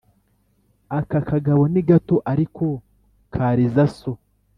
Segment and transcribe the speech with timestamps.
[0.99, 2.65] Aka kagabo ni gato, ariko
[3.33, 4.11] kariza so.